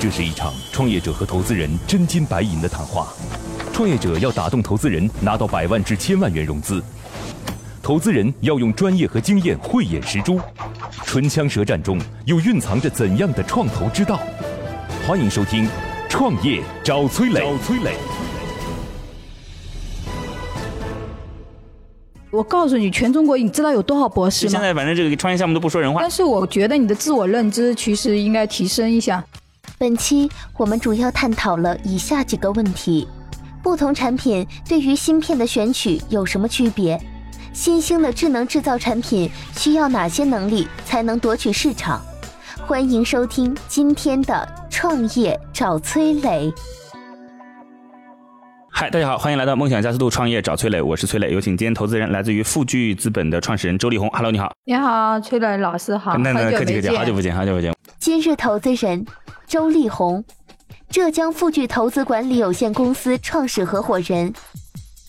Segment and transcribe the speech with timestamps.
[0.00, 3.08] 这是一场创业者和投资人真金白银的谈话。
[3.70, 6.80] 创业者要打动投资人，拿到百万至千万元融资；
[7.82, 10.40] 投资人要用专业和经验慧眼识珠。
[11.04, 14.18] 唇枪舌战中，又蕴藏着怎样的创投之道？
[15.06, 15.66] 欢迎收听
[16.08, 17.40] 《创业找崔磊》。
[17.42, 17.92] 找崔磊。
[22.30, 24.50] 我告诉你，全中国你知道有多少博士吗？
[24.50, 26.10] 现在反正这个创业项目都不说人话但。
[26.10, 29.22] 是我觉得你的自我认知其实应该提升一下。
[29.80, 33.08] 本期我们主要探讨了以下几个问题：
[33.62, 37.00] 不同产品对于芯片的选取有什么区别？
[37.54, 41.98] 新兴的智能制造产品需要哪些能力才能夺取市场？
[42.66, 46.52] 欢迎收听今天的创业找崔磊。
[48.68, 54.10] 嗨，大家好，欢迎来到梦想加速度创业找崔磊，我是崔磊，有请今天投资人来自于富聚资本的创始人周立红。
[54.10, 54.52] Hello，你好。
[54.66, 56.98] 你好，崔磊老师好，那那好久客气客气，没见。
[56.98, 57.74] 好久不见，好久不见。
[57.98, 59.04] 今日投资人
[59.50, 60.24] 周丽红，
[60.90, 64.32] 浙江富聚投资管理有限公司创始合伙人，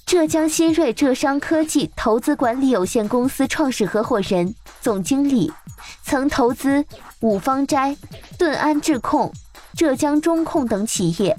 [0.04, 5.54] 浙江新锐浙商科技投资管理有限公司创始合伙人、总经理，
[6.02, 6.84] 曾投资
[7.20, 7.96] 五方斋、
[8.40, 9.32] 顿安智控、
[9.76, 11.38] 浙江中控等企业。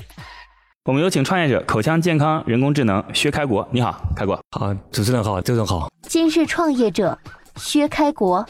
[0.85, 3.69] 我们有请创业者口腔健康人工智能薛开国。
[3.73, 4.41] 你好，开国。
[4.53, 5.91] 好，主持人好，周总好。
[6.03, 7.19] 今日创业者
[7.57, 8.47] 薛开国，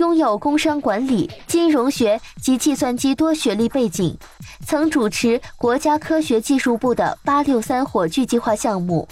[0.00, 4.16] 拥有工商管理、金融学及计算机多学历背景，
[4.64, 9.06] 曾主持国家科学技术部的“八六三”火炬计划项目。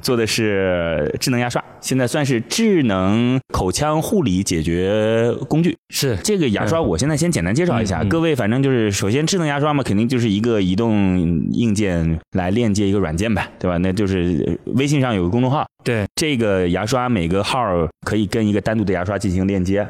[0.00, 5.76] 做的是智能牙刷，现在算是智能口腔护理解决工具。
[5.90, 8.02] 是这个牙刷，我现在先简单介绍一下。
[8.02, 13.76] 各位，反正就是首先智能牙刷嘛，肯定就是一个移动硬件来链接一个软件呗，对吧？
[13.76, 17.60] 那就是微信上有个公众号，对，这个牙刷每个号
[18.06, 19.86] 可以跟一个单独的牙刷进行链接。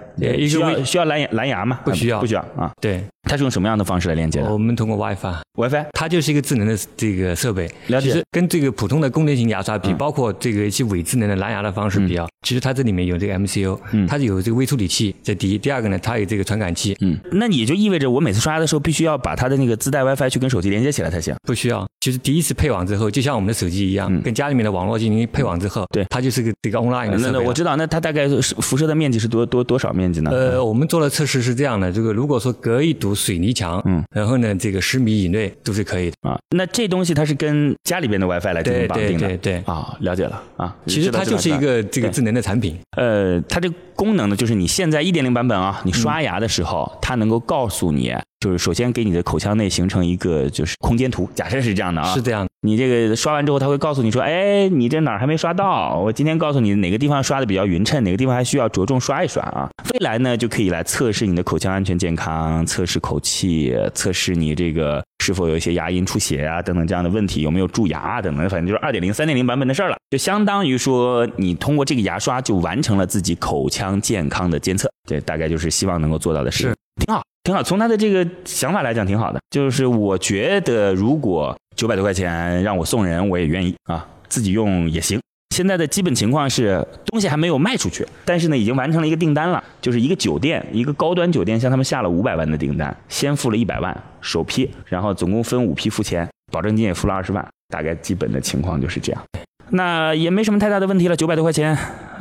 [0.48, 1.80] 需要需要蓝牙蓝牙吗？
[1.84, 2.70] 不需要不需要啊。
[2.80, 7.70] 对，它是用什么样的方式来连接的我们通过 WiFi，？WiFi 它就是一个智能的这个设备。
[7.88, 15.58] 了解其实跟这个普通的功能型牙刷比，嗯包括这个一些伪智能的蓝牙的方式比啊，其实它这里面有这个 MCU，嗯它是有这个微处理器，这第一。
[15.58, 21.34] 第二个呢，它有这个传感器，嗯，那也就意味着我每次刷牙的时候，必须要把它的那个自带 WiFi 去跟手机连接起来才行。
[21.46, 21.86] 不需要。
[22.00, 30.30] 就是第一次配网之后，就像我们的手机一样，嗯跟家里面的网络进行配网之后，对它就是个这个 online 的我知道，那它大概是辐射的面积是多多多少面积呢？
[30.30, 36.16] 呃，我们做了测试是这样的，这个如果说隔一堵水泥墙，嗯，然后呢，这个十米以内都是可以的。
[36.28, 39.28] 啊，那这东西它是跟家里边的 WiFi 来进行绑定的。
[39.28, 40.76] 对对，啊，了解了啊。
[40.86, 42.78] 其实它就是一个这个智能的产品。
[42.96, 48.12] 呃，它这个功能呢，就是你现在一点零版本啊，你刷牙的时候，它能够告诉你，
[48.42, 55.96] 就是首先给你的口腔内形成一个就是空间图，假设是这样的啊，是这样的，你这个刷完之后，他会告诉你说，哎，你这哪儿还没刷到？
[55.96, 59.70] 我今天告诉你哪个地方刷的比较匀称，哪个地方还需要着重刷一刷啊。
[59.92, 69.96] 未来呢，就可以来测试你的口腔安全健康，测试口气，测试你这个是否有一些牙龈出血啊等等这样的问题，有没有蛀牙啊等等，反正就是二点零、三点零版本的事儿了。
[70.10, 76.74] 就相当于说，你通过这个牙刷就完成了自己口腔健康的监测，这大概就是希望能够做到的事。
[77.00, 77.62] 挺好，挺好。
[77.62, 79.40] 从他的这个想法来讲，挺好的。
[79.50, 85.20] 就是我觉得，如果九百多块钱让我送人，我也愿意啊，自己用也行。
[85.54, 99.22] 现在的基本情况是，东西还没有卖出去，但是呢，已经完成了一个订单了，就是一个酒店，一个高端酒店向他们下了五百万的订单，先付了一百万首批，然后总共分五批付钱，保证金也付了二十万，大概基本的情况就是这样。
[99.68, 101.76] 那也没什么太大的问题了，九百多块钱，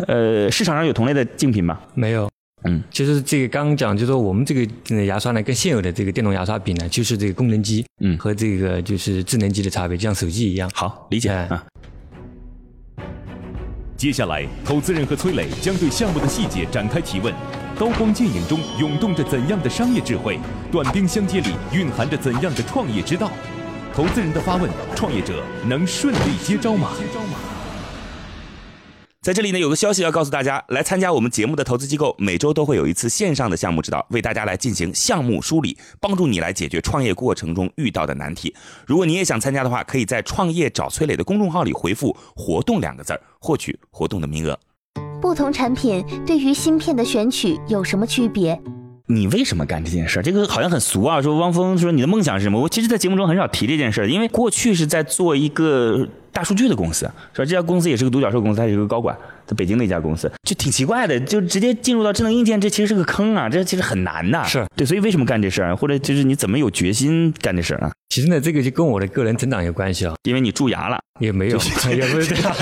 [0.08, 1.80] 呃，市场上有同类的竞品吗？
[1.94, 2.30] 没有。
[2.64, 10.70] 嗯，其实这个刚刚讲，就是说我们这个呃牙刷呢，跟现有的这个电动牙刷比呢，就是这个功能机，嗯和这个就是智能机的差别，就像手机一样。
[10.74, 11.64] 好，理解哎啊。
[13.98, 17.34] 接下来，投资人和崔磊将对项目的细节展开提问。
[17.80, 20.40] 刀光剑影中涌动着怎样的商业智慧？
[20.72, 23.32] 短兵相接里蕴含着怎样的创业之道？
[23.94, 27.40] 投资人的发问，创业者能顺利接招吗接招吗？
[29.24, 38.52] 在这里呢，有个消息要告诉大家，来参加我们节目的投资机构每周都会有一次线上的项目指导，为大家来进行项目梳理，帮助你来解决创业过程中遇到的难题。
[38.88, 44.60] 如果你也想参加的话，可以在“创业找崔磊”的公众号里回复“活动”两个字儿，获取活动的名额。
[45.22, 48.60] 不同产品对于芯片的选取有什么区别？
[49.14, 50.24] 你为什么干这件事儿？
[50.24, 51.22] 这个好像很俗啊。
[51.22, 52.60] 说汪峰说你的梦想是什么？
[52.60, 59.16] 我其实，在节目中很少提这件事儿，因为过去是在做一个大数据的公司，说这家公司也是个独角兽公司，他是一个高管，
[59.46, 64.44] 在北京的一家公司，就挺奇怪的，就直接进入到智能硬件，这其实是个坑啊，这其实很难的。
[64.46, 67.92] 是对，所以为什么干这事儿，或者就是你怎么有决心干这事儿啊？
[68.10, 71.58] 其实呢，这个就跟我的个人成长有关系啊、因为你蛀牙了，也没有，
[71.96, 72.54] 也不是这样。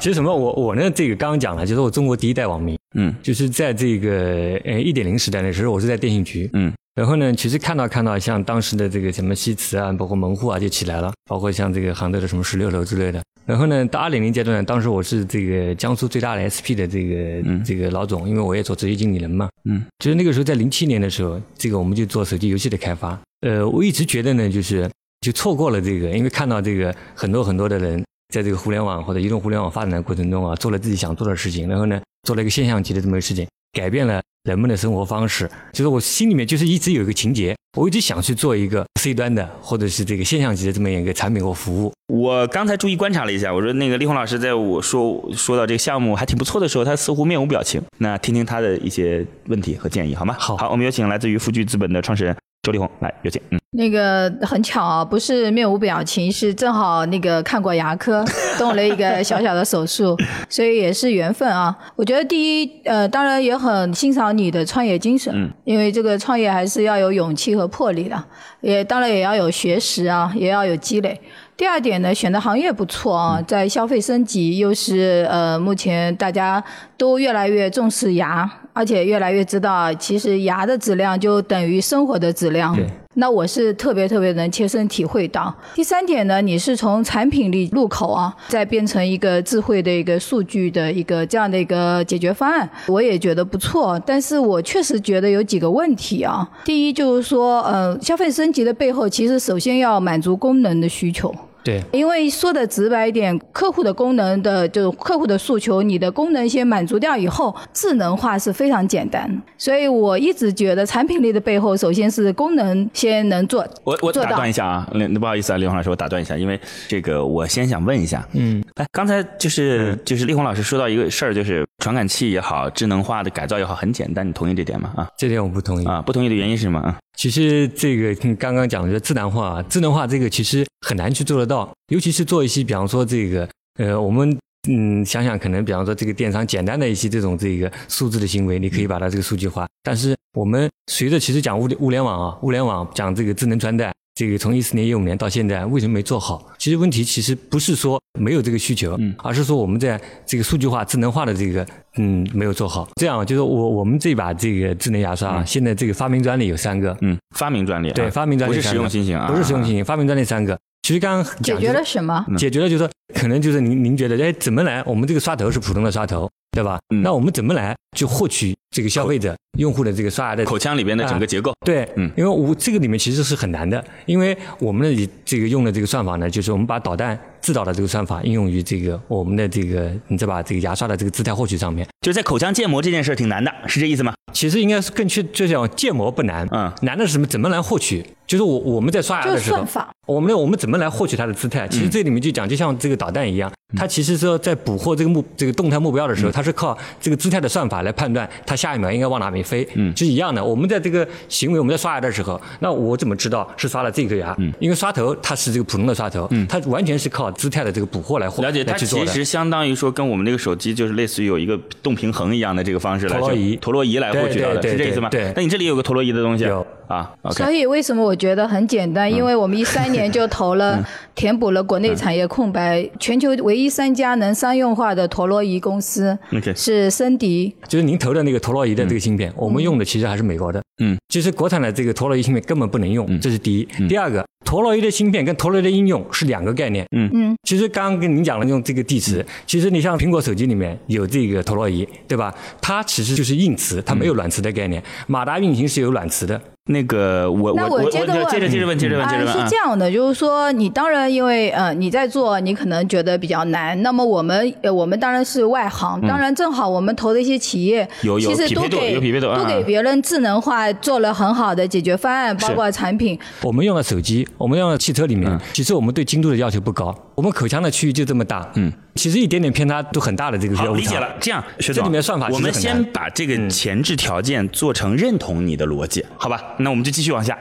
[0.00, 13.22] 其实什么，我我呢，这个刚刚讲了，就是我中国第一代网民，嗯就是在这个呃一点零时代的时候，我是在电信局，嗯，然后呢，其实看到看到像当时的这个什么西祠啊，包括门户啊就起来了，包括像这个杭州的什么十六楼之类的。
[13.46, 19.48] 然后呢，到二点零阶段，当时我是这个江苏最大的 SP 的这个、这个老总，因为我也做职业经理人嘛。
[19.64, 23.18] 嗯，就是那个时候在零七年的时候，这个我们就做手机游戏的开发。
[23.40, 24.90] 呃，我一直觉得呢，就是
[25.22, 31.98] 就错过了这个，因为看到这个很多很多的人在这个互联网或者移动互联网发展的过程中啊，做了自己想做的事情，然后呢，
[32.28, 35.50] 做了一个现象级的这么一个事情，改变了人们的生活方式。
[35.72, 41.90] 就是我心里面就是一直有一个情节，我一直想去做一个 C 端的或者是这个现象级的这么一个产品或服务。
[42.12, 47.80] 我刚才注意观察了一下，我说那个力宏老师在我说说到这个项目还挺不错的时候，他似乎面无表情。
[47.96, 50.36] 那听听他的一些问题和建议好吗？
[50.38, 52.36] 好好，我们有请来自于富聚资本的创始人
[52.68, 53.40] 周丽红来，有请。
[53.48, 58.22] 嗯，那个很巧啊，不是面无表情，是正好那个看过牙科，
[58.58, 60.14] 动了一个小小的手术，
[60.50, 61.74] 所以也是缘分啊。
[61.96, 68.22] 我觉得第一，呃，当然也很欣赏你的创业精神，嗯因为这个创业还是要有勇气和魄力的，
[68.60, 71.18] 也当然也要有学识啊，也要有积累。
[71.58, 76.62] 第二点呢，选的行业不错啊，在消费升级，又是呃，目前大家
[76.96, 82.72] 都越来越重视牙，而且越来越知道，其实牙的质量就等于生活的质量。
[82.76, 85.52] 对那我是特别特别能切身体会到。
[85.74, 94.00] 第三点呢，你是从产品力入口啊，再变成一个智慧的一个数据的一个这样的一个解决方案，我也觉得不错。
[94.06, 96.48] 但是我确实觉得有几个问题啊。
[96.64, 101.34] 第一就是说，呃，消费升级的背后，其实首先要满足功能的需求。
[101.68, 109.30] 对，因为说的直白一点，客户的功能的就客户的诉求，你的功能先满足掉以后，智能化是非常简单。
[109.58, 124.90] 所以我一直觉得产品力的背后，首先是功能先能做，我我打断一下啊，那不好意思啊，李红老师，我打断一下，因为这个我先想问一下，嗯，哎，刚才就是就是力宏老师说到一个事儿，就是传感器也好，智能化的改造也好，很简单，你同意这点吗？
[124.96, 125.86] 啊这点我不同意。
[125.86, 126.78] 啊，不同意的原因是什么？
[126.78, 131.57] 啊，其实这个你刚刚讲的智能化，智能化这个其实很难去做得到，
[131.92, 134.36] 尤其是做一些，比方说这个，呃，我们
[134.68, 139.66] 嗯想想，可能比方说这个电商简单的一些这种这个数字的行为，你可以把它这个数据化。
[139.82, 146.44] 但是我们随着其实讲物物联网啊，物联网讲这个智能穿戴，这个从一四年、一五年到现在，为什么没做好？
[146.58, 151.66] 其实问题其实不是说没有这个需求，嗯而是说我们在这个数据化、智能化的这个
[151.96, 152.86] 嗯没有做好。
[152.96, 160.58] 这样就是我我们这把这个智能牙刷啊，现在这个发明专利有三个，嗯，发明专利啊，对，发明专利不是实用新型啊，不是实用新型，发明专利三个。
[160.88, 162.24] 其实刚刚解决了什么？
[162.38, 164.82] 解决了，就是说可能就是您您觉得，哎，怎么来？
[164.84, 166.78] 我们这个刷头是普通的刷头，对吧？
[166.92, 171.52] 嗯那我们怎么来去获取这个消费者用户的这个刷牙的口腔里边的整个结构。
[171.64, 184.12] 对，嗯因为我这个里面其实是很难的，因为我们的这个用的这个算法呢，就是我们把导弹制导的这个算法应用于这个我们的这个你再把这个牙刷的这个姿态获取上面，就是在口腔建模这件事儿挺难的，是这意思吗？
[184.32, 187.26] 其实应该是更去，就讲建模不难，嗯难的是什么？
[187.26, 188.04] 怎么来获取？
[188.26, 189.90] 就是我我们在刷牙的时候算，法。
[190.06, 191.66] 我们我们怎么来获取它的姿态？
[191.68, 199.68] 其实这里面就讲，就像这个导弹一样，它其实说在捕获这个目这个动态目标的时候，它是靠这个姿态的算法来判断它下一秒应该往哪边飞。
[199.74, 200.42] 嗯是一样的。
[200.42, 204.34] 我们在这个行为，我们在刷牙的时候，那我怎么知道是刷了这颗牙？
[204.38, 208.74] 嗯因为刷头它是这个普通的刷头，嗯它完全是靠姿态的这个捕获来获了解，它。
[208.78, 215.10] 其实相当于说跟我们那个手机就是类似于有一个动平衡一样的这个方式来陀螺仪陀螺仪来获取到的，对对是这意思吗？
[215.10, 219.12] 对对那你这里有个陀螺仪的东西有啊所以为什么我觉得很简单？
[219.12, 226.16] 因为我们一三年就投嗯了，填补了国内产业空白，全球唯一三家能商用化的陀螺仪公司
[226.54, 227.52] 是森迪。
[227.66, 230.62] 就是您投的那个陀螺仪的这个芯片，我们用的其实还是美国的。
[230.80, 233.64] 嗯，其实国产的这个陀螺仪芯片根本不能用，这是第一。
[233.88, 236.86] 第二个，陀螺仪的芯片跟陀螺仪的应用是两个概念。
[236.96, 242.32] 嗯嗯，其实刚刚跟您讲了用这个地嗯磁，其实你像苹果手机里面有这个陀螺仪，对吧？
[242.60, 244.80] 它其实就是硬磁，它没有软磁的概念。
[245.08, 246.40] 马达运行是有软磁的。
[246.70, 249.56] 那个我那我我接着问接着接着问，接着问，接着啊，是这。
[249.56, 253.80] 样的，就是说，你当然因为呃你在做，你可能觉得比较难。
[253.82, 263.18] 那么我们呃我们当然是外行，当然正好我们投的一些企业，嗯有有其实匹配度都给有匹配度啊都给别人智能化做了很好的解决方案，包括产品。
[263.42, 271.16] 我们用的手机，我们用的汽车里面，嗯其实我们对精度的要求不高，我们口腔的区域就这么大，嗯，其实一点点偏差都很大的这个好，误差理解了。
[271.18, 276.40] 这样，学总，这里面算法其我们实很难先把这个前置条件做成认同你的逻辑，好吧？
[276.60, 277.36] 那我们就继续往下。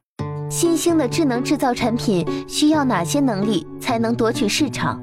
[0.50, 5.00] 新兴的智能制造产品需要哪些能力才能夺取市场？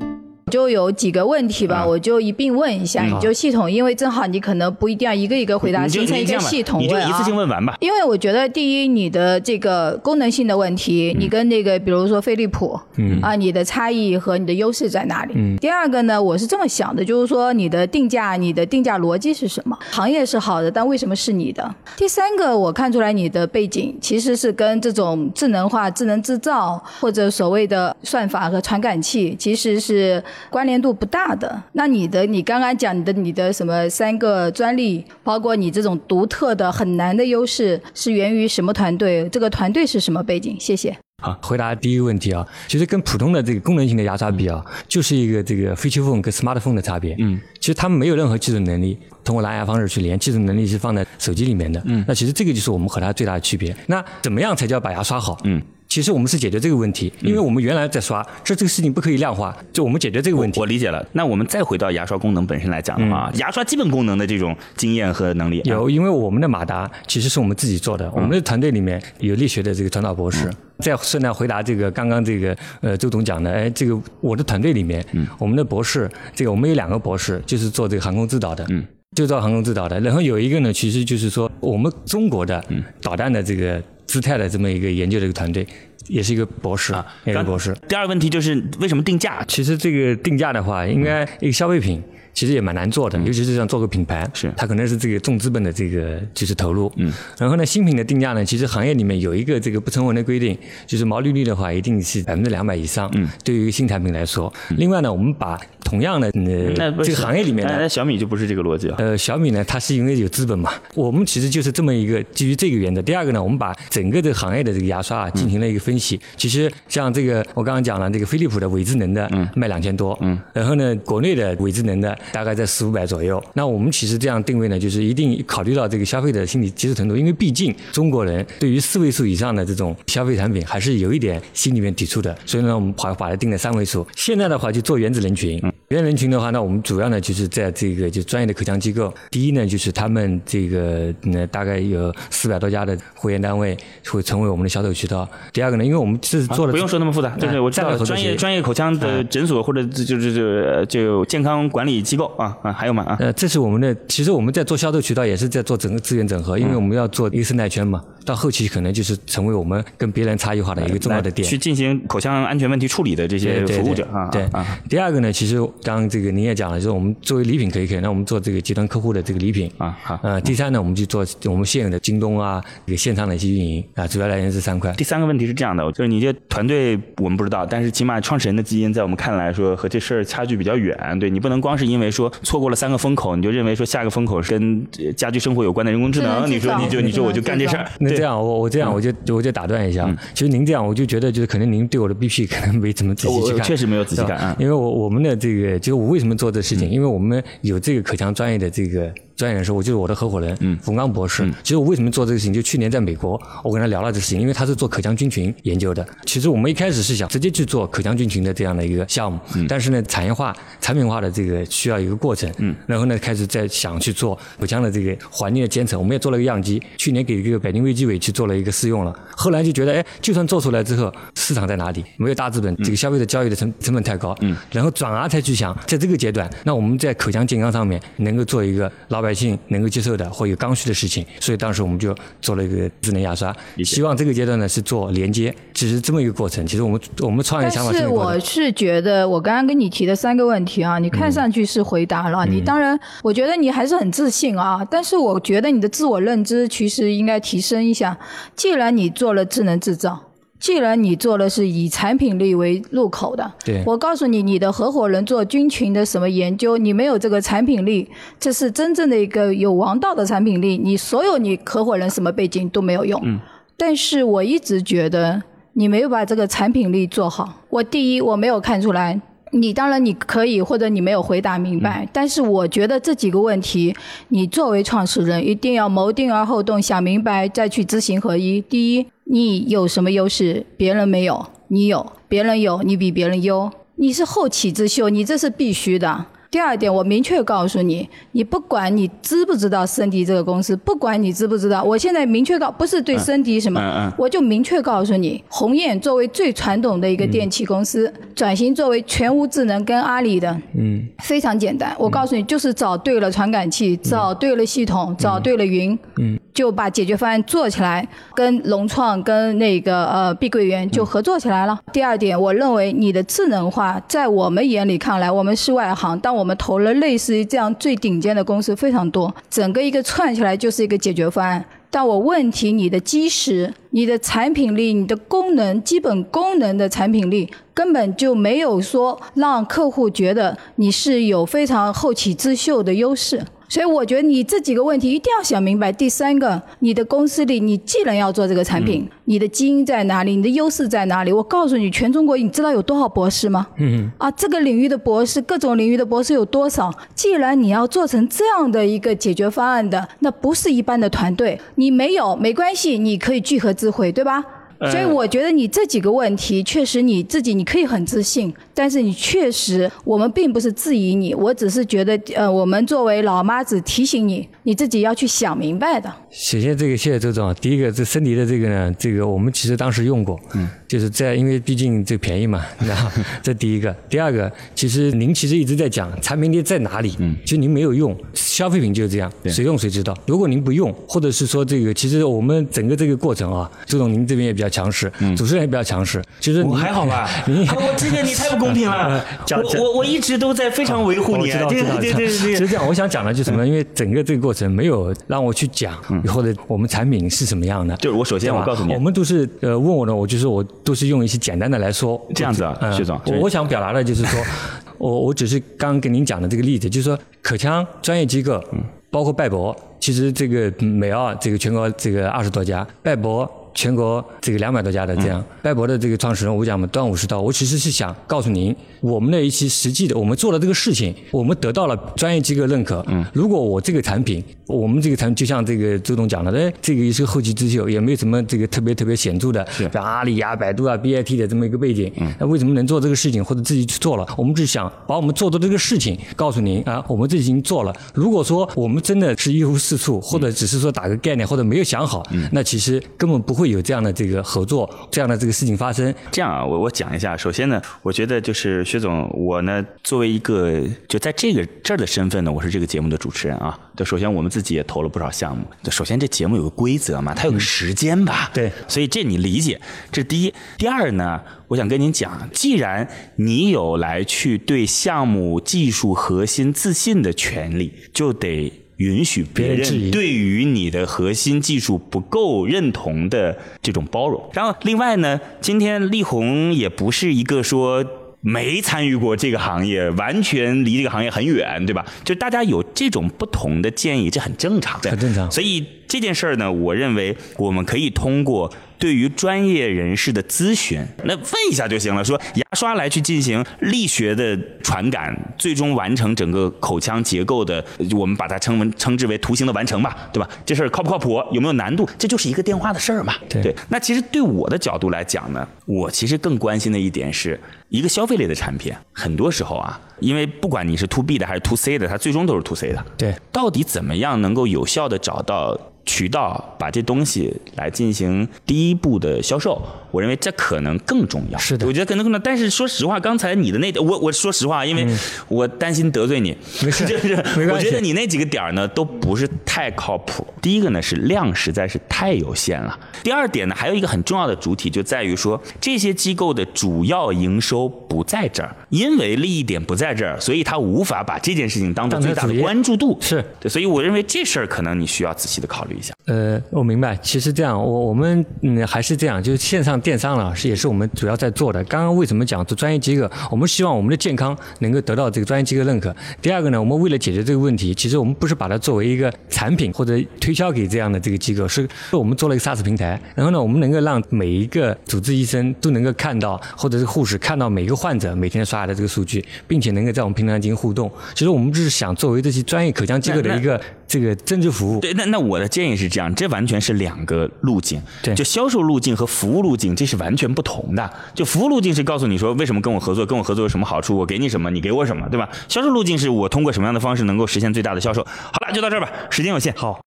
[0.54, 7.04] 就有几个问题吧，啊我就一并问一下，你就系统，因为正好你可能不一定要一个一个回答，形成一个系统问啊。
[7.04, 7.76] 你就一次性问完吧。
[7.80, 15.34] 因为我觉得，第一，你的这个功能性的问题，嗯你跟那个比如说飞利浦，嗯啊，你的差异和你的优势在哪里？
[15.36, 15.56] 嗯。
[15.56, 19.76] 第二个呢，我是这么想的，就是说你的定价，你的定价逻辑是什么？
[19.90, 21.68] 行业是好的，但为什么是你的？
[21.96, 31.62] 第三个，我看出来你的背景其实是跟这种智能化、智能制造或者所谓的算法和传感器其实是关联度不大的。
[31.72, 39.28] 那你的，你刚刚讲你的你的什么三个专利，包括你这种独特的很难的优势，是源于什么团队？
[39.30, 40.56] 这个团队是什么背景？
[40.58, 40.96] 谢谢。
[41.22, 47.16] 好，回答第一个问题啊，其实跟普通的这个功能性的牙刷比啊，就是一个这个 feature phone 跟 smartphone 的差别。
[47.18, 51.82] 嗯，其实他们没有任何技术能力，通过蓝牙方式去连，技术能力是放在手机里面的。
[51.86, 53.74] 嗯，那其实这个就是我们和它最大的区别。
[53.86, 55.38] 那怎么样才叫把牙刷好？
[55.44, 55.62] 嗯。
[55.94, 60.58] 其实我们是解决这个问题，因为我们原来在刷，这这个事情不可以量化，就我们解决这个问题。
[60.58, 61.06] 我理解了。
[61.12, 70.50] 那我们再回到牙刷功能本身来讲的话，牙刷基本功能的这种经验和能力，啊有，因为我们的马达其实是我们自己做的，我们的团队里面有力学的这个传导博士。
[70.80, 75.00] 再顺带回答这个刚刚这个呃周董讲的，哎，这个我的团队里面，
[75.38, 78.84] 我们的博士，这个我们有两个博士，就是做这个航空制导的，嗯，
[79.14, 80.00] 就做航空制导的。
[80.00, 82.64] 然后有一个呢，其实就是说我们中国的
[83.00, 83.80] 导弹的这个
[84.14, 85.66] 姿态的这么一个研究的一个团队，
[86.06, 87.76] 也是一个博士，啊，也是博士。
[87.88, 89.44] 第二个问题就是为什么定价？
[89.48, 92.00] 其实这个定价的话，应该一个消费品。
[92.34, 94.52] 其实也蛮难做的，尤其是想做个品牌，是。
[94.56, 113.00] 它可能是这个重资本的这个就是投入，嗯，然后呢，新品的定价呢，其实行业里面有一个这个不成文的规定，就是毛利率的话一定是百分之两百以上，嗯，对于新产品来说，另外呢，我们把同样的呃这个行业里面的，小米就不是这个逻辑啊，呃，小米呢，它是因为有资本嘛，我们其实就是这么一个基于这个原则。
[113.02, 123.04] 第二个呢，我们把整个这个行业的这个牙刷啊进行了一个分析，其实像这个我刚刚讲了，这个飞利浦的伪智能的卖两千多，嗯，然后呢，国内的伪智能的大概在四五百。
[123.04, 134.06] 左右，那我们其实这样定位呢，就是一定考虑到这个消费者心理接受程度，因为毕竟中国人对于四位数以上的这种消费产品还是有一点心里面抵触的，所以呢，我们把把它定在三位数。
[134.16, 135.62] 现在的话就做原子人群，
[135.94, 143.76] 原子人群的话，那我们主要呢就是在这个就专业的口腔机构，第一呢就是他们这个呢大概有四百多家的会员单位
[144.08, 145.28] 会成为我们的销售渠道。
[145.52, 152.94] 第二个呢，因为我们是做的、啊、不用说那么复杂，就是我知道专业专业口腔的诊所或者就是就就健康管理机构啊啊还有。
[153.18, 158.00] 呃，这是我们的，其实我们在做销售渠道，也是在做整个资源整合，因为我们要做一个生态圈嘛。
[158.24, 164.28] 到后期可能就是成为我们跟别人差异化的一个重要的点，去进行口腔安全问题处理的这些服务者啊。
[164.30, 164.48] 对，
[164.88, 169.96] 第二个呢，其实刚刚这个您也讲了，就是我们作为礼品可以可以，那我们做这个集团客户的这个礼品啊。
[170.02, 174.90] 好，呃，第三呢，我们就做我们现有的京东啊，这个线上的一些运营啊，主要来源是三块。
[174.92, 180.96] 第三个问题是这样的，就是你这团队我们不知道，但是起码创始人的基因在我们看来说和这事儿差距比较远。
[181.20, 187.86] 对你不能光是因为说错过了三个风口，你就认为说下个风口是跟家居生活有关的人工智能，你说你就你说我就干这事儿。
[188.00, 199.12] 那这样我我这样我就我就打断一下，其实您这样我就觉得就是可能您对我的 BP 可能没怎么仔细去看，确实没有仔细看，因为我我们的这个就我为什么做这事情，因为我们有这个口腔专业的这个。
[199.36, 201.48] 专业人士，我就是我的合伙人，嗯，冯刚博士。
[201.62, 202.52] 其实我为什么做这个事情？
[202.52, 206.06] 就去年在美国，我跟他聊了这个事情，因为他是做口腔菌群研究的。
[206.24, 215.98] 其实我们一开始是想直接去做口腔菌群的这样的一个项目，但是呢，产业化、产品化的这个需要一个过程，嗯，然后呢，开始在想去做口腔的这个环境的监测。
[215.98, 219.14] 我们也做了一个样机，去年给这个北京卫计委去做了一个试用了。
[219.36, 222.04] 后来就觉得，哎，就算做出来之后，市场在哪里？
[222.16, 233.54] 没有大资本，这个消费者交易的成成本太高，嗯，然后转而才去想，在这个阶段，那我们在口腔健康上面能够做一个老百姓能够接受的或有刚需的事情，所以当时我们就做了一个智能牙刷，
[233.84, 236.64] 希望这个阶段呢是做连接，只是这么一个过程。
[236.66, 248.18] 其实我们我们创业想法是我是觉得，我刚刚跟你提的三个问题啊，你看上去是回答了，你当然我觉得你还是很自信啊，但是我觉得你的自我认知其实应该提升一下。
[248.54, 250.33] 既然你做了智能制造。
[250.64, 258.08] 既然你做的是以产品力为入口的，对我告诉你，你的合伙人做菌群的什么研究，你没有这个产品力，
[258.40, 263.20] 这是真正的一个有王道的产品力，你所有你合伙人什么背景都没有用。
[263.26, 263.38] 嗯，
[263.76, 265.42] 但是我一直觉得
[265.74, 267.60] 你没有把这个产品力做好。
[267.68, 269.20] 我第一我没有看出来，
[269.54, 273.94] 你当然你可以或者你没有回答明白，但是我觉得这几个问题，
[274.28, 278.60] 你作为创始人一定要谋定而后动，想明白再去知行合一。
[278.60, 279.06] 第一。
[279.26, 283.70] 你有什么优势，别人没有，你有；别人有，你比别人优。
[283.94, 286.26] 你是后起之秀，你这是必须的。
[286.54, 301.92] 第二点，我明确告诉你，你不管你知不知道森迪这个公司，不管你知不知道，我现在明确告，不是对森迪什么，嗯嗯我就明确告诉你，鸿雁作为最传统的一个电器公司，转型作为全屋智能跟阿里的，嗯，非常简单。
[301.98, 311.78] 我告诉你，就是找对了传感器，找对了系统，找对了云，嗯，就把解决方案做起来，跟融创跟那个呃碧桂园就合作起来了。
[311.92, 321.64] 第二点，我认为你的智能化在我们眼里看来，我们是外行，但我们投了类似于这样最顶尖的公司非常多，整个一个串起来就是一个解决方案。
[321.90, 333.44] 但我问题，你的基石、你的产品力、你的功能、基本功能的产品力，根本就没有说让客户觉得你是有非常后起之秀的优势。
[333.74, 335.90] 所以我觉得你这几个问题一定要想明白。
[335.90, 340.36] 第三个，你的公司里你既然要做这个产品，你的基因在哪里？
[340.36, 341.32] 你的优势在哪里？
[341.32, 343.66] 我告诉你，全中国你知道有多少博士吗？
[343.78, 346.88] 嗯，啊，这个领域的博士，各种领域的博士有多少？
[347.16, 354.44] 既然你要做成这样的一个解决方案的，那不是一般的团队，你没有没关系，你可以聚合智慧，对吧？
[354.90, 366.12] 所以我觉得你这几个问题，确实你自己你可以很自信，但是你确实我们并不是质疑你，我只是觉得呃，我们作为老妈子提醒你，你自己要去想明白的。
[366.30, 367.54] 谢谢，这个谢谢周总啊。
[367.60, 373.08] 第一个，这森迪的这个呢，这个我们其实当时用过，嗯，就是在因为毕竟这便宜嘛， 然后
[373.42, 373.94] 这第一个。
[374.08, 380.16] 第二个，其实您其实一直在讲产品力在哪里，嗯，其实您没有用，消费品就是这样，谁用谁知道。
[380.26, 387.28] 如果您不用，或者是说这个，其实我们整个这个过程啊，周总您这边也比较强势，主持人也比较强势，其实您我还好吧？
[387.96, 389.24] 这个你太不公平了，
[389.76, 393.66] 我我我一直都在非常维护你，我知道，这知道，对对对对其实这样，我想讲的就是什么？
[393.66, 395.94] 因为整个这个过程没有让我去讲，
[396.28, 397.96] 或者我们产品是什么样的。
[397.96, 402.20] 就是我首先我告诉你我们都是呃问我呢，我就是我都是用一些简单的来说。
[402.34, 404.40] 这样子啊嗯薛总我我想表达的就是说，
[404.98, 408.62] 我我只是刚刚跟您讲的这个例子，就是说可腔专业机构，
[409.10, 413.50] 包括拜博，其实这个嗯美奥这个全国这个二十多家，拜博。
[413.74, 417.40] 全国这个两百多家的这样，拜博的这个创始人，我讲嘛，端午是到。
[417.40, 423.04] 我其实是想告诉您，我们的一些实际的，我们做了这个事情，我们得到了专业机构认可。
[423.08, 432.10] 嗯，如果我这个产品，我们这个产品就像这个周总讲的，哎，这个也是后起之秀，也没有什么这个特别特别显著的，像阿里呀、百度啊、BAT 的这么一个背景。
[432.16, 434.26] 嗯，那为什么能做这个事情，或者自己去做了？
[434.38, 437.92] 我们只是想把我们做的这个事情告诉您啊，我们这已经做了。
[438.14, 446.14] 如果说我们真的是一无是处，或者只是说打个概念，或者没有想好，那其实根本不会有这样的这个合作，这样的这个事情发生。
[446.30, 447.36] 这样啊，我我讲一下。
[447.36, 453.78] 首先呢，我觉得就是薛总，我呢作为一个就在这个这儿的身份呢，我是这个节目的主持人啊。
[453.96, 455.64] 就首先我们自己也投了不少项目。
[455.90, 458.50] 首先这节目有个规则嘛，它有个时间吧。
[458.52, 460.52] 对所以这你理解，这是第一。
[460.76, 474.42] 第二呢，我想跟您讲，既然你有来去对项目技术核心自信的权利，就得允许别人对于你的核心技术不够认同的这种包容。
[474.52, 478.04] 然后另外呢，今天力宏也不是一个说。
[478.46, 482.04] 没参与过这个行业，完全离这个行业很远，对吧？
[482.26, 492.24] 就大家有这种不同的建议，这很正常，很正常所以这件事儿呢，我认为我们可以通过对于专业人士的咨询，那问一下就行了。
[492.24, 497.84] 说牙刷来去进行力学的传感，最终完成整个口腔结构的，
[498.16, 500.48] 我们把它称为称之为图形的完成吧，对吧？
[500.64, 501.42] 这事儿靠不靠谱？
[501.52, 502.08] 有没有难度？
[502.18, 503.34] 这就是一个电话的事儿嘛。
[503.48, 513.04] 对那其实对我的角度来讲呢，我其实更关心的一点是，一个消费类的产品，很多时候啊，因为不管你是 to B 的还是 to C 的，它最终都是 to C 的。
[513.18, 519.80] 对，到底怎么样能够有效的找到渠道，把这东西来进行第一步的销售？
[520.10, 521.58] 我认为这可能更重要。
[521.58, 522.38] 是的我觉得可能更重要。
[522.38, 525.04] 但是说实话，刚才你的那我我说实话，因为
[525.48, 530.46] 我担心得罪你，嗯没事 就是没关系我觉得你那几个点呢都不是太靠谱。
[530.62, 532.96] 第一个呢是量实在是太有限了。
[533.24, 543.18] 第二点呢还有一个很重要的主体就在于说这些机构的主要营收不在这儿，因为利益点不在这儿，所以他无法把这件事情当做最大的关注度。
[543.20, 546.14] 是对，所以我认为这事儿可能你需要仔细的考虑一下。
[546.26, 547.16] 呃，我明白。
[547.22, 551.82] 其实这样，我我们嗯还是这样，就是线上电商了，是也是我们主要在做的。
[551.84, 553.30] 刚刚为什么讲做专业机构？
[553.50, 556.14] 我们希望我们的健康能够得到这个专业机构认可。
[556.40, 563.20] 第二个呢，我们为了解决这个问题，其实我们不是把它作为一个产品或者推销给这样的这个机构，是我们做了一个 SaaS 平台。
[563.34, 571.10] 然后呢，我们能够让每一个主治医生都能够看到，或者是护士看到每个患者每天刷牙的这个数据，并且能够在我们平台进行互动。
[571.34, 575.00] 其实我们就是想作为这些专业口腔机构的一个这个增值服务。
[575.00, 578.00] 对，那那我的建议是这样，这完全是两个路径。
[578.22, 581.10] 对就销售路径和服务路径，这是完全不同的。
[581.34, 585.48] 就服务路径是告诉你说为什么跟我合作，跟我合作有什么好处，我给你什么，你给我什么，对吧？
[585.68, 588.24] 销售路径是我通过什么样的方式能够实现最大的销售。
[588.24, 589.74] 好了，就到这儿吧，时间有限。
[589.74, 590.00] 好，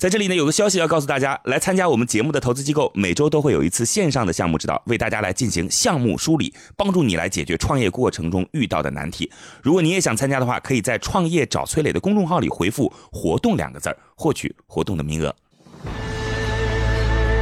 [0.00, 9.30] 在这里呢，有个消息要告诉大家，来参加我们节目的投资机构，每周都会有一次线上的项目指导，为大家来进行项目梳理，帮助你来解决创业过程中遇到的难题。
[9.62, 15.36] 如果你也想参加的话，可以在“创业找崔磊”的公众号里回复“活动”两个字儿，获取活动的名额。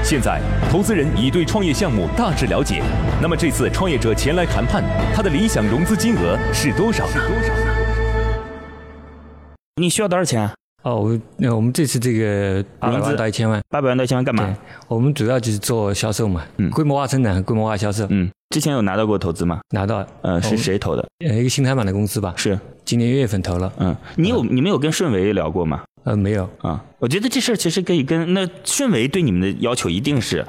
[0.03, 2.83] 现在，投资人已对创业项目大致了解。
[3.23, 4.83] 那么这次创业者前来谈判，
[5.15, 7.07] 他的理想融资金额是多少？
[7.07, 7.55] 是多少？
[9.77, 10.51] 你需要多少钱？
[10.89, 14.57] 哦，我那我们这次这个八百万到一千万，八百万到一千万干嘛？，
[14.89, 19.61] 我们主要就是做销售嘛，嗯规模化生产和规模化销售，嗯，之前有拿到过投资吗？
[19.71, 21.07] 拿到呃，是谁投的？
[21.27, 25.83] 呃一个新台版的公司吧，是，今年一月份投了，嗯，你有你们有跟顺为聊过吗？
[26.05, 30.43] 呃没有，啊，我觉得这事儿其实可以跟那顺为对你们的要求一定是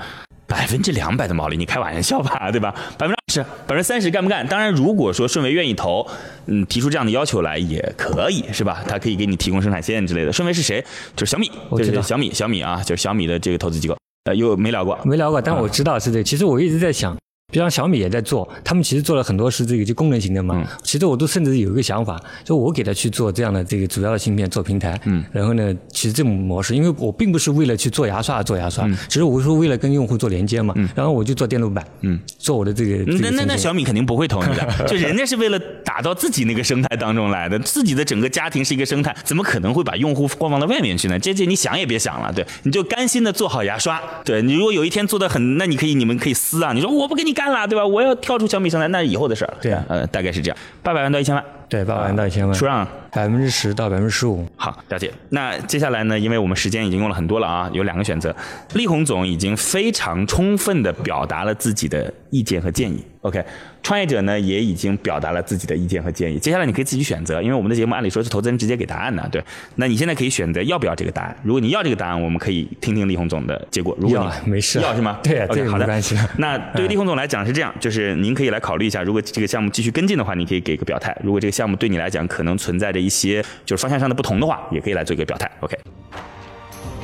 [0.48, 2.74] 百分之两百的毛利，你开玩笑吧，对吧？
[2.98, 4.46] 百分之二十、百分之三十干不干？
[4.48, 6.04] 当然，如果说顺为愿意投，
[6.48, 8.84] 嗯，提出这样的要求来也可以，是吧？
[8.88, 10.34] 他可以给你提供生产线之类的。
[10.34, 10.84] 顺为是谁？
[11.16, 13.96] 就是小米，就是小米，小米啊，就是小米的这个投资机构。
[14.24, 14.98] 呃，又没聊过？
[15.04, 16.24] 没聊过，但我知道是这个。
[16.24, 17.16] 其实我一直在想，
[17.52, 20.56] 比方小米也在做，他们其实做了很多是这个就功能型的嘛。
[20.58, 25.00] 嗯其实我都甚至有一个想法，就我给他去做这样的这个主要的芯片做平台。
[25.06, 25.24] 嗯。
[25.32, 30.74] 然后呢，其实这种模式，因为我并不是为了去做牙刷而做牙刷，嗯其实我是为了跟用户做连接嘛。
[30.78, 33.06] 嗯然后我就做电路板，嗯，做我的这个。
[33.06, 41.18] 这个那那那小米肯定不会同意的， 就人家是为了打造自己那个生态当中来的，自己的整个家庭是一个生态，怎么可能会把用户放放到外面去呢？
[41.20, 47.86] 这这你想也别想了，对，你就甘心的做好牙刷，对你如果有一天做的很，那你可以你们可以撕啊，你说我不给你干了，对吧？
[47.86, 49.58] 我要跳出小米生态，那是以后的事儿了。
[49.62, 52.88] 对啊呃，大概是这样，八百万到一千万，对八百万到一千万，出让。
[53.12, 54.46] 百分之十到百分之十五。
[54.56, 55.12] 好，了解。
[55.30, 56.20] 那接下来呢？
[56.20, 58.36] 因为我们时间已经用了很多了啊，有两个选择。
[58.76, 63.04] 力宏总已经非常充分的表达了自己的意见和建议。
[63.22, 63.44] OK，
[63.82, 66.38] 创业者呢也已经表达了自己的意见和建议。
[66.38, 69.44] 接下来你可以自己选择，因为我们的节目按理说是投资人直接给答案的，对。
[69.76, 71.36] 那你现在可以选择要不要这个答案。
[71.42, 73.98] 如果你要这个答案，我们可以听听力宏总的结果。
[74.00, 75.20] 如果要你啊没事啊要是吗？
[75.24, 75.80] 对啊，OK，好的。
[75.80, 85.52] 没关系那对于力宏总来讲是这样，就是您可以来考虑一下，如果这个项目继续跟进的话，你可以给个表态；如果这个项目对你来讲可能存在着一些就是方向上的不同的话，也可以来做一个表态。
[85.60, 85.78] OK。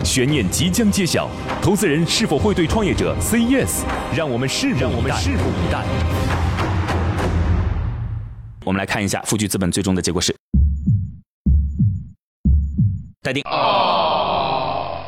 [0.02, 1.28] 悬念即将揭晓，
[1.62, 3.84] 投资人是否会对创业者 say yes？
[4.16, 5.16] 让我们拭目以待。
[5.16, 5.84] 拭目以待。
[8.64, 10.34] 我们来看一下富聚资本最终的结果是
[13.22, 13.44] 待定。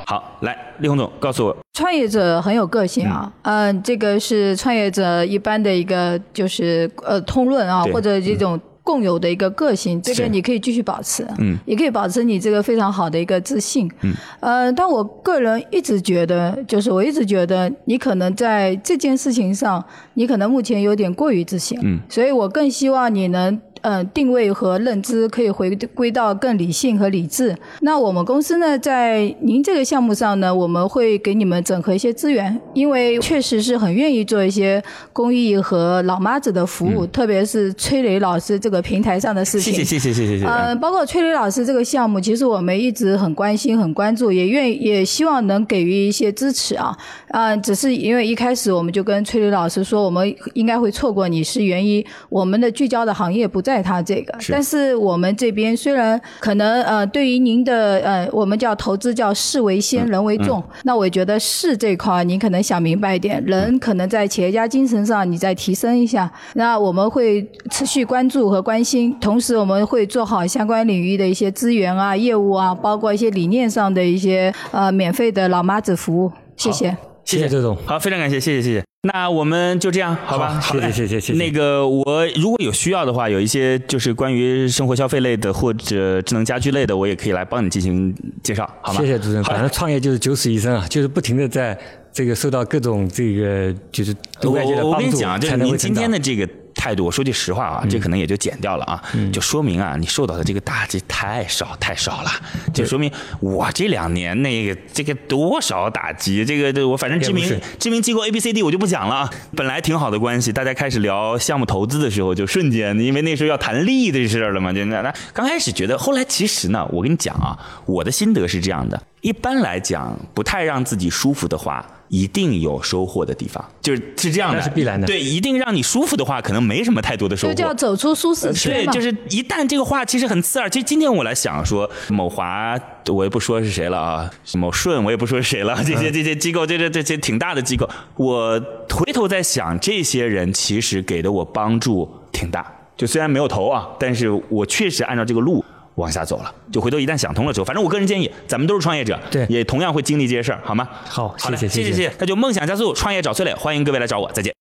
[0.10, 23.60] 好，来，李洪总告诉我，创业者很有个性啊，嗯、这个是创业者一般的一个就是呃通论啊，或者这种共有的一个个性，这个你可以继续保持，嗯，也可以保持你这个非常好的一个自信，嗯，呃，但我个人一直觉得，就是我一直觉得你可能在这件事情上，你可能目前有点过于自信，嗯，所以我更希望你能。
[23.88, 27.56] 嗯，定位和认知可以回归到更理性和理智。
[27.80, 39.74] 那我们公司呢，在您这个项目上呢，我们会给你们整合一些资源，因为确实是很愿意做一些公益和老妈子的服务，特别是崔磊老师这个平台上的事情。
[39.74, 40.46] 谢谢谢谢谢谢。
[40.46, 46.94] 嗯，包括崔磊老师这个项目，其实我们一直很关心、很关注，也愿也希望能给予一些支持啊。
[47.30, 53.77] 啊，只是因为一开始我们就跟崔磊老师说，我们应该会错过你，是源于我们的聚焦的行业不在。
[53.82, 54.34] 他这个。
[54.50, 60.64] 但是我们这边虽然可能呃，对于您的呃，我们叫投资叫事为先，人为重。
[60.84, 66.32] 那我觉得事这块，您可能想明白一点，人可能在企业家精神上你再提升一下。
[66.54, 76.32] 那我们会持续关注和关心，同时我们会做好相关领域的一些资源啊、业务啊，包括一些理念上的一些呃免费的老妈子服务。
[76.56, 76.96] 谢谢。
[77.24, 77.76] 谢谢周总。
[77.86, 78.97] 好，非常感谢，谢谢谢谢。
[79.14, 80.60] 那我们就这样，好吧？
[80.62, 89.02] 谢谢谢谢谢谢那个我如果有需要的话，有一些就是关于生活消费类的或者智能家居类的，我也可以来帮你进行介绍，好吗？
[89.02, 89.44] 谢谢主持人。
[89.44, 91.78] 反正创业就是九死一生啊，就是不停的在
[92.12, 95.94] 这个受到各种这个就是我外界的帮助，跟你讲，就是才能您今。
[95.94, 102.32] 天的这个态度，我说句实话啊，这可能也就剪掉了啊，就说明啊，你受到的这个打击太少太少了，
[102.74, 103.12] 就说明
[103.42, 109.30] 我这两年那个这个多少打击，这个这我反正知名知名机构 A B C D 我就不讲了啊。
[109.56, 121.86] 本来挺好的关系，大家开始聊项目投资的时候，就瞬间因为那时候要谈利益的事儿了嘛，就那那刚开始觉得，后来其实呢，我跟你讲啊，我的心得是这样的，一般来讲不太让自己舒服的话。
[122.10, 127.54] 一定有收获的地方，就是是这样的，那是必然的对，一定让你舒服的话，可能没什么太多的收获。
[127.54, 130.70] 就叫走出舒适圈对，就是一旦这个话其实很刺耳。
[130.70, 142.66] 其实今天我来想说，某华我也不说是谁了啊，某顺我也不说是谁了， 这些这些机构，这这这些挺大的机构，我回头在想，这些人其实给的我帮助挺大。
[142.96, 145.64] 就虽然没有投啊，但是我确实按照这个路
[145.98, 146.56] 往下走了。
[146.72, 150.88] 就回头一旦想通了之后，反正我个人建议，咱们都是创业者，对也同样会经历这些事儿，好吗？
[151.06, 152.14] 好，好，谢谢谢谢谢谢。
[152.18, 154.54] 那就梦想加速，创业找崔磊，欢迎各位来找我，再见。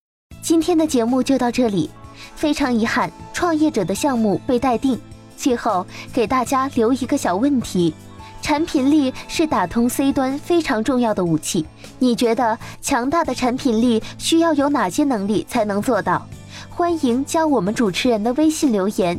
[0.42, 1.90] 今天的节目就到这里，
[2.34, 4.98] 非常遗憾，创业者的项目被待定。
[5.36, 7.92] 最后给大家留一个小问题：
[8.40, 11.66] 产品力是打通 C 端非常重要的武器。
[11.98, 16.26] 你觉得强大的产品力需要有哪些能力才能做到？
[16.70, 19.18] 欢迎加我们主持人的微信留言，